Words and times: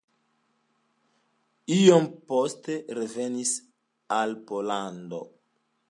Iom 1.75 2.07
poste 2.31 2.79
revenis 3.01 3.55
al 4.19 4.35
Pollando. 4.51 5.23